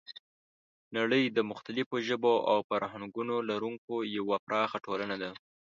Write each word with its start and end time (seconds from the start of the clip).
نړۍ 0.97 1.23
د 1.31 1.37
مختلفو 1.51 1.95
ژبو 2.07 2.33
او 2.51 2.57
فرهنګونو 2.69 3.35
لرونکی 3.49 3.95
یوه 4.17 4.37
پراخه 4.45 4.77
ټولنه 4.85 5.15
ده. 5.21 5.31